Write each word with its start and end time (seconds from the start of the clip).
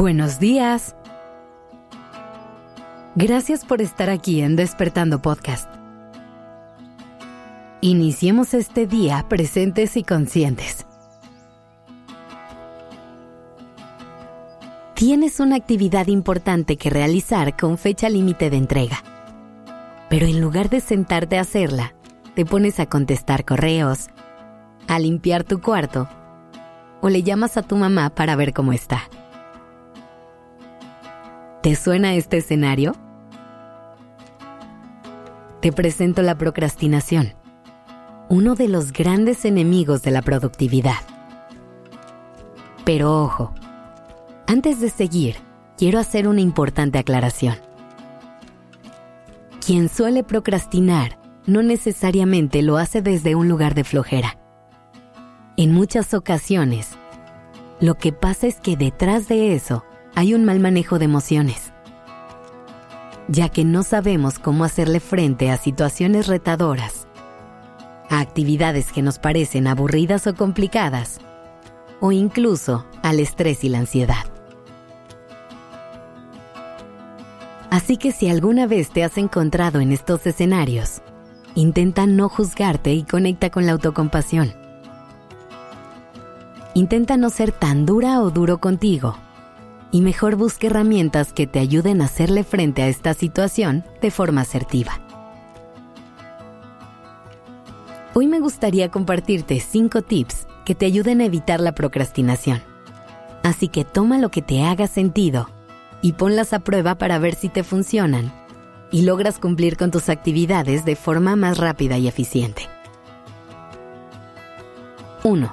Buenos 0.00 0.38
días. 0.38 0.96
Gracias 3.16 3.66
por 3.66 3.82
estar 3.82 4.08
aquí 4.08 4.40
en 4.40 4.56
Despertando 4.56 5.20
Podcast. 5.20 5.70
Iniciemos 7.82 8.54
este 8.54 8.86
día 8.86 9.26
presentes 9.28 9.98
y 9.98 10.02
conscientes. 10.02 10.86
Tienes 14.94 15.38
una 15.38 15.56
actividad 15.56 16.06
importante 16.06 16.78
que 16.78 16.88
realizar 16.88 17.54
con 17.58 17.76
fecha 17.76 18.08
límite 18.08 18.48
de 18.48 18.56
entrega. 18.56 19.04
Pero 20.08 20.24
en 20.24 20.40
lugar 20.40 20.70
de 20.70 20.80
sentarte 20.80 21.36
a 21.36 21.42
hacerla, 21.42 21.92
te 22.34 22.46
pones 22.46 22.80
a 22.80 22.86
contestar 22.86 23.44
correos, 23.44 24.08
a 24.88 24.98
limpiar 24.98 25.44
tu 25.44 25.60
cuarto 25.60 26.08
o 27.02 27.10
le 27.10 27.22
llamas 27.22 27.58
a 27.58 27.62
tu 27.62 27.76
mamá 27.76 28.08
para 28.08 28.34
ver 28.34 28.54
cómo 28.54 28.72
está. 28.72 29.02
¿Te 31.62 31.76
suena 31.76 32.14
este 32.14 32.38
escenario? 32.38 32.94
Te 35.60 35.72
presento 35.72 36.22
la 36.22 36.38
procrastinación, 36.38 37.34
uno 38.30 38.54
de 38.54 38.66
los 38.66 38.94
grandes 38.94 39.44
enemigos 39.44 40.00
de 40.00 40.10
la 40.10 40.22
productividad. 40.22 40.96
Pero 42.86 43.22
ojo, 43.22 43.52
antes 44.46 44.80
de 44.80 44.88
seguir, 44.88 45.36
quiero 45.76 45.98
hacer 45.98 46.28
una 46.28 46.40
importante 46.40 46.98
aclaración. 46.98 47.56
Quien 49.64 49.90
suele 49.90 50.24
procrastinar 50.24 51.18
no 51.46 51.62
necesariamente 51.62 52.62
lo 52.62 52.78
hace 52.78 53.02
desde 53.02 53.34
un 53.34 53.50
lugar 53.50 53.74
de 53.74 53.84
flojera. 53.84 54.38
En 55.58 55.72
muchas 55.72 56.14
ocasiones, 56.14 56.92
lo 57.80 57.96
que 57.96 58.12
pasa 58.12 58.46
es 58.46 58.60
que 58.60 58.78
detrás 58.78 59.28
de 59.28 59.54
eso 59.54 59.84
hay 60.14 60.34
un 60.34 60.44
mal 60.44 60.60
manejo 60.60 60.98
de 60.98 61.04
emociones, 61.04 61.72
ya 63.28 63.48
que 63.48 63.64
no 63.64 63.82
sabemos 63.82 64.38
cómo 64.38 64.64
hacerle 64.64 65.00
frente 65.00 65.50
a 65.50 65.56
situaciones 65.56 66.26
retadoras, 66.26 67.06
a 68.08 68.20
actividades 68.20 68.92
que 68.92 69.02
nos 69.02 69.18
parecen 69.18 69.66
aburridas 69.66 70.26
o 70.26 70.34
complicadas, 70.34 71.20
o 72.00 72.12
incluso 72.12 72.86
al 73.02 73.20
estrés 73.20 73.62
y 73.62 73.68
la 73.68 73.78
ansiedad. 73.78 74.24
Así 77.70 77.96
que 77.96 78.10
si 78.10 78.28
alguna 78.28 78.66
vez 78.66 78.90
te 78.90 79.04
has 79.04 79.16
encontrado 79.16 79.80
en 79.80 79.92
estos 79.92 80.26
escenarios, 80.26 81.02
intenta 81.54 82.06
no 82.06 82.28
juzgarte 82.28 82.92
y 82.94 83.04
conecta 83.04 83.50
con 83.50 83.64
la 83.64 83.72
autocompasión. 83.72 84.52
Intenta 86.74 87.16
no 87.16 87.30
ser 87.30 87.52
tan 87.52 87.86
dura 87.86 88.20
o 88.22 88.30
duro 88.30 88.58
contigo 88.58 89.16
y 89.92 90.00
mejor 90.02 90.36
busque 90.36 90.68
herramientas 90.68 91.32
que 91.32 91.46
te 91.46 91.58
ayuden 91.58 92.00
a 92.00 92.06
hacerle 92.06 92.44
frente 92.44 92.82
a 92.82 92.88
esta 92.88 93.14
situación 93.14 93.84
de 94.00 94.10
forma 94.10 94.42
asertiva. 94.42 95.00
Hoy 98.14 98.26
me 98.26 98.40
gustaría 98.40 98.90
compartirte 98.90 99.60
5 99.60 100.02
tips 100.02 100.46
que 100.64 100.74
te 100.74 100.86
ayuden 100.86 101.20
a 101.20 101.24
evitar 101.24 101.60
la 101.60 101.72
procrastinación. 101.72 102.62
Así 103.42 103.68
que 103.68 103.84
toma 103.84 104.18
lo 104.18 104.30
que 104.30 104.42
te 104.42 104.64
haga 104.64 104.86
sentido 104.86 105.48
y 106.02 106.12
ponlas 106.12 106.52
a 106.52 106.60
prueba 106.60 106.96
para 106.96 107.18
ver 107.18 107.34
si 107.34 107.48
te 107.48 107.62
funcionan 107.62 108.32
y 108.90 109.02
logras 109.02 109.38
cumplir 109.38 109.76
con 109.76 109.90
tus 109.90 110.08
actividades 110.08 110.84
de 110.84 110.96
forma 110.96 111.36
más 111.36 111.58
rápida 111.58 111.98
y 111.98 112.08
eficiente. 112.08 112.68
1. 115.22 115.52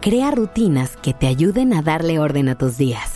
Crea 0.00 0.30
rutinas 0.30 0.96
que 0.96 1.14
te 1.14 1.26
ayuden 1.26 1.72
a 1.72 1.82
darle 1.82 2.18
orden 2.18 2.48
a 2.48 2.56
tus 2.56 2.76
días. 2.76 3.15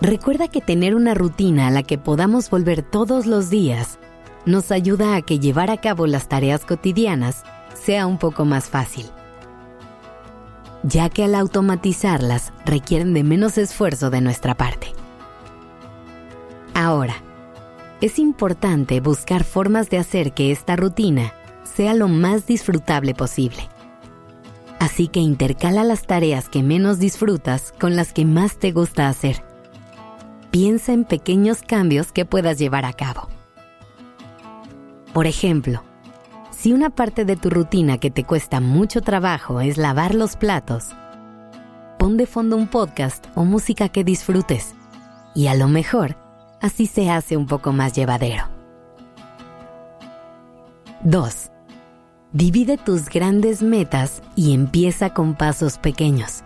Recuerda 0.00 0.46
que 0.46 0.60
tener 0.60 0.94
una 0.94 1.14
rutina 1.14 1.66
a 1.66 1.70
la 1.72 1.82
que 1.82 1.98
podamos 1.98 2.50
volver 2.50 2.82
todos 2.82 3.26
los 3.26 3.50
días 3.50 3.98
nos 4.46 4.70
ayuda 4.70 5.16
a 5.16 5.22
que 5.22 5.40
llevar 5.40 5.72
a 5.72 5.78
cabo 5.78 6.06
las 6.06 6.28
tareas 6.28 6.64
cotidianas 6.64 7.42
sea 7.74 8.06
un 8.06 8.16
poco 8.16 8.44
más 8.44 8.68
fácil, 8.68 9.06
ya 10.84 11.08
que 11.08 11.24
al 11.24 11.34
automatizarlas 11.34 12.52
requieren 12.64 13.12
de 13.12 13.24
menos 13.24 13.58
esfuerzo 13.58 14.08
de 14.08 14.20
nuestra 14.20 14.54
parte. 14.54 14.92
Ahora, 16.74 17.16
es 18.00 18.20
importante 18.20 19.00
buscar 19.00 19.42
formas 19.42 19.90
de 19.90 19.98
hacer 19.98 20.32
que 20.32 20.52
esta 20.52 20.76
rutina 20.76 21.34
sea 21.64 21.94
lo 21.94 22.06
más 22.06 22.46
disfrutable 22.46 23.14
posible. 23.14 23.68
Así 24.78 25.08
que 25.08 25.18
intercala 25.18 25.82
las 25.82 26.06
tareas 26.06 26.48
que 26.48 26.62
menos 26.62 27.00
disfrutas 27.00 27.72
con 27.80 27.96
las 27.96 28.12
que 28.12 28.24
más 28.24 28.58
te 28.58 28.70
gusta 28.70 29.08
hacer 29.08 29.47
piensa 30.50 30.92
en 30.92 31.04
pequeños 31.04 31.62
cambios 31.62 32.12
que 32.12 32.24
puedas 32.24 32.58
llevar 32.58 32.84
a 32.84 32.92
cabo. 32.92 33.28
Por 35.12 35.26
ejemplo, 35.26 35.82
si 36.50 36.72
una 36.72 36.90
parte 36.90 37.24
de 37.24 37.36
tu 37.36 37.50
rutina 37.50 37.98
que 37.98 38.10
te 38.10 38.24
cuesta 38.24 38.60
mucho 38.60 39.00
trabajo 39.00 39.60
es 39.60 39.76
lavar 39.76 40.14
los 40.14 40.36
platos, 40.36 40.88
pon 41.98 42.16
de 42.16 42.26
fondo 42.26 42.56
un 42.56 42.68
podcast 42.68 43.26
o 43.34 43.44
música 43.44 43.88
que 43.88 44.04
disfrutes 44.04 44.74
y 45.34 45.46
a 45.46 45.54
lo 45.54 45.68
mejor 45.68 46.16
así 46.60 46.86
se 46.86 47.10
hace 47.10 47.36
un 47.36 47.46
poco 47.46 47.72
más 47.72 47.92
llevadero. 47.92 48.44
2. 51.04 51.50
Divide 52.32 52.76
tus 52.76 53.08
grandes 53.08 53.62
metas 53.62 54.22
y 54.34 54.52
empieza 54.52 55.14
con 55.14 55.34
pasos 55.34 55.78
pequeños. 55.78 56.42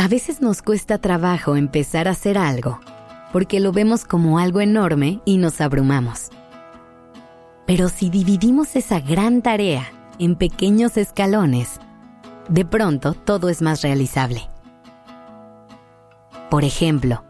A 0.00 0.06
veces 0.06 0.40
nos 0.40 0.62
cuesta 0.62 0.98
trabajo 0.98 1.56
empezar 1.56 2.06
a 2.06 2.12
hacer 2.12 2.38
algo, 2.38 2.78
porque 3.32 3.58
lo 3.58 3.72
vemos 3.72 4.04
como 4.04 4.38
algo 4.38 4.60
enorme 4.60 5.20
y 5.24 5.38
nos 5.38 5.60
abrumamos. 5.60 6.28
Pero 7.66 7.88
si 7.88 8.08
dividimos 8.08 8.76
esa 8.76 9.00
gran 9.00 9.42
tarea 9.42 9.88
en 10.20 10.36
pequeños 10.36 10.96
escalones, 10.96 11.80
de 12.48 12.64
pronto 12.64 13.14
todo 13.14 13.48
es 13.48 13.60
más 13.60 13.82
realizable. 13.82 14.42
Por 16.48 16.62
ejemplo, 16.62 17.24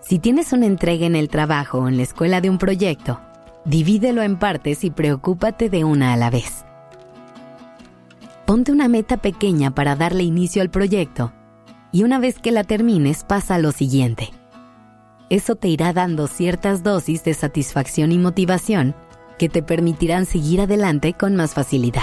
si 0.00 0.18
tienes 0.18 0.54
una 0.54 0.64
entrega 0.64 1.04
en 1.04 1.16
el 1.16 1.28
trabajo 1.28 1.80
o 1.80 1.88
en 1.88 1.98
la 1.98 2.04
escuela 2.04 2.40
de 2.40 2.48
un 2.48 2.56
proyecto, 2.56 3.20
divídelo 3.66 4.22
en 4.22 4.38
partes 4.38 4.84
y 4.84 4.90
preocúpate 4.90 5.68
de 5.68 5.84
una 5.84 6.14
a 6.14 6.16
la 6.16 6.30
vez. 6.30 6.64
Ponte 8.46 8.72
una 8.72 8.88
meta 8.88 9.18
pequeña 9.18 9.74
para 9.74 9.96
darle 9.96 10.22
inicio 10.22 10.62
al 10.62 10.70
proyecto 10.70 11.30
y 11.92 12.04
una 12.04 12.18
vez 12.18 12.38
que 12.38 12.52
la 12.52 12.64
termines 12.64 13.24
pasa 13.24 13.54
a 13.56 13.58
lo 13.58 13.72
siguiente. 13.72 14.30
Eso 15.28 15.56
te 15.56 15.68
irá 15.68 15.92
dando 15.92 16.26
ciertas 16.26 16.82
dosis 16.82 17.24
de 17.24 17.34
satisfacción 17.34 18.12
y 18.12 18.18
motivación 18.18 18.94
que 19.38 19.48
te 19.48 19.62
permitirán 19.62 20.26
seguir 20.26 20.60
adelante 20.60 21.14
con 21.14 21.36
más 21.36 21.54
facilidad. 21.54 22.02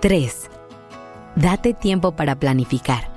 3. 0.00 0.50
Date 1.36 1.72
tiempo 1.72 2.12
para 2.12 2.38
planificar. 2.38 3.08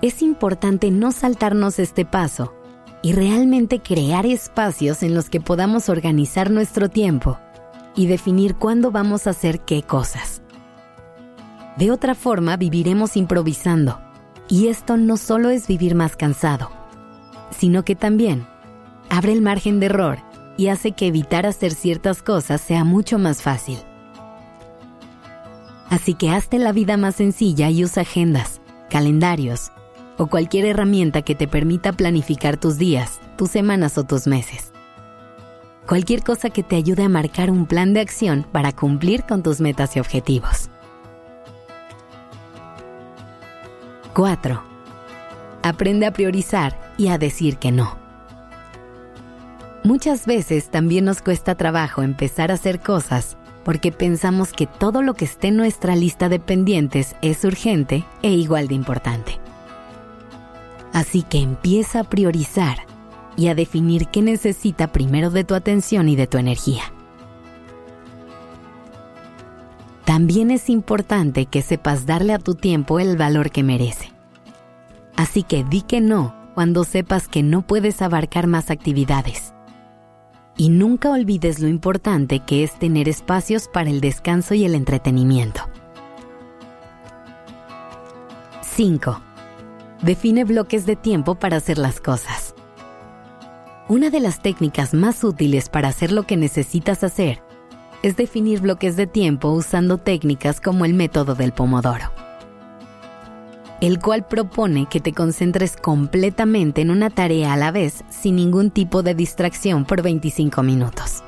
Es 0.00 0.22
importante 0.22 0.90
no 0.90 1.12
saltarnos 1.12 1.78
este 1.78 2.04
paso 2.04 2.54
y 3.02 3.12
realmente 3.12 3.80
crear 3.80 4.26
espacios 4.26 5.02
en 5.02 5.14
los 5.14 5.28
que 5.28 5.40
podamos 5.40 5.88
organizar 5.88 6.50
nuestro 6.50 6.88
tiempo 6.88 7.38
y 7.96 8.06
definir 8.06 8.54
cuándo 8.54 8.90
vamos 8.90 9.26
a 9.26 9.30
hacer 9.30 9.60
qué 9.60 9.82
cosas. 9.82 10.33
De 11.76 11.90
otra 11.90 12.14
forma, 12.14 12.56
viviremos 12.56 13.16
improvisando. 13.16 14.00
Y 14.48 14.68
esto 14.68 14.96
no 14.96 15.16
solo 15.16 15.50
es 15.50 15.66
vivir 15.66 15.94
más 15.94 16.16
cansado, 16.16 16.70
sino 17.50 17.84
que 17.84 17.96
también 17.96 18.46
abre 19.08 19.32
el 19.32 19.42
margen 19.42 19.80
de 19.80 19.86
error 19.86 20.18
y 20.56 20.68
hace 20.68 20.92
que 20.92 21.06
evitar 21.06 21.46
hacer 21.46 21.72
ciertas 21.72 22.22
cosas 22.22 22.60
sea 22.60 22.84
mucho 22.84 23.18
más 23.18 23.42
fácil. 23.42 23.78
Así 25.88 26.14
que 26.14 26.30
hazte 26.30 26.58
la 26.58 26.72
vida 26.72 26.96
más 26.96 27.16
sencilla 27.16 27.70
y 27.70 27.84
usa 27.84 28.02
agendas, 28.02 28.60
calendarios 28.90 29.72
o 30.18 30.26
cualquier 30.26 30.66
herramienta 30.66 31.22
que 31.22 31.34
te 31.34 31.48
permita 31.48 31.92
planificar 31.92 32.56
tus 32.56 32.78
días, 32.78 33.20
tus 33.36 33.50
semanas 33.50 33.98
o 33.98 34.04
tus 34.04 34.26
meses. 34.26 34.72
Cualquier 35.86 36.22
cosa 36.22 36.50
que 36.50 36.62
te 36.62 36.76
ayude 36.76 37.04
a 37.04 37.08
marcar 37.08 37.50
un 37.50 37.66
plan 37.66 37.92
de 37.94 38.00
acción 38.00 38.46
para 38.52 38.72
cumplir 38.72 39.24
con 39.24 39.42
tus 39.42 39.60
metas 39.60 39.96
y 39.96 40.00
objetivos. 40.00 40.70
4. 44.14 44.62
Aprende 45.64 46.06
a 46.06 46.12
priorizar 46.12 46.78
y 46.96 47.08
a 47.08 47.18
decir 47.18 47.56
que 47.56 47.72
no. 47.72 47.98
Muchas 49.82 50.24
veces 50.24 50.70
también 50.70 51.04
nos 51.04 51.20
cuesta 51.20 51.56
trabajo 51.56 52.02
empezar 52.02 52.52
a 52.52 52.54
hacer 52.54 52.78
cosas 52.78 53.36
porque 53.64 53.90
pensamos 53.90 54.52
que 54.52 54.68
todo 54.68 55.02
lo 55.02 55.14
que 55.14 55.24
esté 55.24 55.48
en 55.48 55.56
nuestra 55.56 55.96
lista 55.96 56.28
de 56.28 56.38
pendientes 56.38 57.16
es 57.22 57.44
urgente 57.44 58.04
e 58.22 58.30
igual 58.30 58.68
de 58.68 58.76
importante. 58.76 59.40
Así 60.92 61.22
que 61.22 61.38
empieza 61.38 62.00
a 62.00 62.04
priorizar 62.04 62.78
y 63.36 63.48
a 63.48 63.56
definir 63.56 64.06
qué 64.08 64.22
necesita 64.22 64.92
primero 64.92 65.30
de 65.30 65.42
tu 65.42 65.56
atención 65.56 66.08
y 66.08 66.14
de 66.14 66.28
tu 66.28 66.38
energía. 66.38 66.93
También 70.14 70.52
es 70.52 70.70
importante 70.70 71.46
que 71.46 71.60
sepas 71.60 72.06
darle 72.06 72.34
a 72.34 72.38
tu 72.38 72.54
tiempo 72.54 73.00
el 73.00 73.16
valor 73.16 73.50
que 73.50 73.64
merece. 73.64 74.12
Así 75.16 75.42
que 75.42 75.64
di 75.64 75.82
que 75.82 76.00
no 76.00 76.32
cuando 76.54 76.84
sepas 76.84 77.26
que 77.26 77.42
no 77.42 77.62
puedes 77.62 78.00
abarcar 78.00 78.46
más 78.46 78.70
actividades. 78.70 79.54
Y 80.56 80.68
nunca 80.68 81.10
olvides 81.10 81.58
lo 81.58 81.66
importante 81.66 82.38
que 82.38 82.62
es 82.62 82.78
tener 82.78 83.08
espacios 83.08 83.66
para 83.66 83.90
el 83.90 84.00
descanso 84.00 84.54
y 84.54 84.64
el 84.64 84.76
entretenimiento. 84.76 85.62
5. 88.62 89.20
Define 90.02 90.44
bloques 90.44 90.86
de 90.86 90.94
tiempo 90.94 91.34
para 91.34 91.56
hacer 91.56 91.76
las 91.76 92.00
cosas. 92.00 92.54
Una 93.88 94.10
de 94.10 94.20
las 94.20 94.40
técnicas 94.40 94.94
más 94.94 95.24
útiles 95.24 95.68
para 95.68 95.88
hacer 95.88 96.12
lo 96.12 96.22
que 96.22 96.36
necesitas 96.36 97.02
hacer 97.02 97.43
es 98.04 98.16
definir 98.16 98.60
bloques 98.60 98.96
de 98.96 99.06
tiempo 99.06 99.48
usando 99.48 99.98
técnicas 99.98 100.60
como 100.60 100.84
el 100.84 100.94
método 100.94 101.34
del 101.34 101.52
pomodoro 101.52 102.12
el 103.80 104.00
cual 104.00 104.26
propone 104.26 104.86
que 104.86 105.00
te 105.00 105.12
concentres 105.12 105.76
completamente 105.76 106.80
en 106.80 106.90
una 106.90 107.10
tarea 107.10 107.52
a 107.52 107.56
la 107.56 107.70
vez 107.70 108.02
sin 108.08 108.36
ningún 108.36 108.70
tipo 108.70 109.02
de 109.02 109.14
distracción 109.14 109.84
por 109.84 110.00
25 110.00 110.62
minutos. 110.62 111.22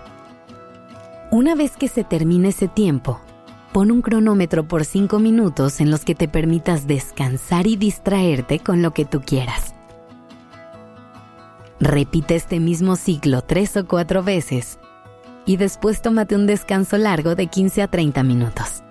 Una 1.31 1.55
vez 1.55 1.77
que 1.77 1.89
se 1.89 2.03
termine 2.03 2.49
ese 2.49 2.67
tiempo, 2.67 3.21
pon 3.73 3.91
un 3.91 4.01
cronómetro 4.01 4.67
por 4.67 4.87
5 4.87 5.19
minutos 5.19 5.81
en 5.81 5.91
los 5.91 6.05
que 6.05 6.15
te 6.15 6.29
permitas 6.29 6.87
descansar 6.87 7.67
y 7.67 7.77
distraerte 7.77 8.61
con 8.61 8.81
lo 8.81 8.93
que 8.93 9.05
tú 9.05 9.21
quieras. 9.21 9.75
Repite 11.79 12.37
este 12.37 12.59
mismo 12.59 12.97
ciclo 12.97 13.43
tres 13.43 13.77
o 13.77 13.87
cuatro 13.87 14.23
veces 14.23 14.79
y 15.47 15.57
después 15.57 16.03
tómate 16.03 16.35
un 16.35 16.47
descanso 16.47 16.99
largo 16.99 17.35
de 17.35 17.47
15 17.47 17.83
a 17.83 17.89
30 17.89 18.23
minutos. 18.25 18.83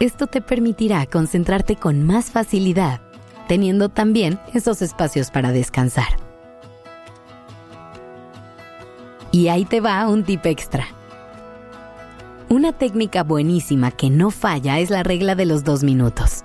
Esto 0.00 0.26
te 0.26 0.40
permitirá 0.40 1.04
concentrarte 1.06 1.76
con 1.76 2.04
más 2.04 2.30
facilidad, 2.30 3.00
teniendo 3.48 3.88
también 3.88 4.40
esos 4.54 4.80
espacios 4.80 5.30
para 5.30 5.52
descansar. 5.52 6.16
Y 9.32 9.48
ahí 9.48 9.64
te 9.64 9.80
va 9.80 10.08
un 10.08 10.22
tip 10.22 10.46
extra. 10.46 10.86
Una 12.48 12.72
técnica 12.72 13.24
buenísima 13.24 13.90
que 13.90 14.10
no 14.10 14.30
falla 14.30 14.78
es 14.78 14.90
la 14.90 15.02
regla 15.02 15.34
de 15.34 15.44
los 15.44 15.64
dos 15.64 15.82
minutos. 15.82 16.44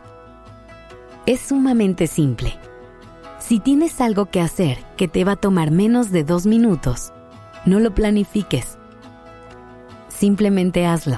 Es 1.28 1.42
sumamente 1.42 2.08
simple. 2.08 2.58
Si 3.38 3.60
tienes 3.60 4.02
algo 4.02 4.26
que 4.26 4.42
hacer 4.42 4.80
que 4.98 5.08
te 5.08 5.24
va 5.24 5.34
a 5.34 5.36
tomar 5.36 5.70
menos 5.70 6.10
de 6.10 6.24
dos 6.24 6.48
minutos, 6.48 7.14
no 7.66 7.80
lo 7.80 7.94
planifiques. 7.94 8.79
Simplemente 10.20 10.86
hazlo. 10.86 11.18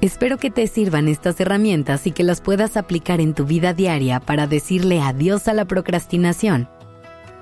Espero 0.00 0.38
que 0.38 0.52
te 0.52 0.68
sirvan 0.68 1.08
estas 1.08 1.40
herramientas 1.40 2.06
y 2.06 2.12
que 2.12 2.22
las 2.22 2.40
puedas 2.40 2.76
aplicar 2.76 3.20
en 3.20 3.34
tu 3.34 3.44
vida 3.44 3.74
diaria 3.74 4.20
para 4.20 4.46
decirle 4.46 5.00
adiós 5.00 5.48
a 5.48 5.52
la 5.52 5.64
procrastinación 5.64 6.68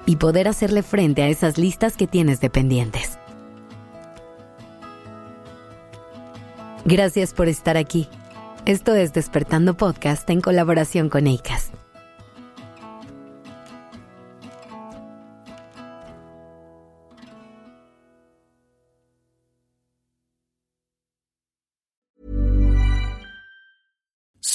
y 0.06 0.16
poder 0.16 0.48
hacerle 0.48 0.82
frente 0.82 1.22
a 1.22 1.28
esas 1.28 1.58
listas 1.58 1.98
que 1.98 2.06
tienes 2.06 2.40
de 2.40 2.48
pendientes. 2.48 3.18
Gracias 6.86 7.34
por 7.34 7.48
estar 7.48 7.76
aquí. 7.76 8.08
Esto 8.64 8.94
es 8.94 9.12
Despertando 9.12 9.76
Podcast 9.76 10.28
en 10.30 10.40
colaboración 10.40 11.10
con 11.10 11.26
ACAST. 11.26 11.77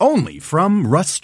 only 0.00 0.38
from 0.38 0.86
Rust 0.86 1.14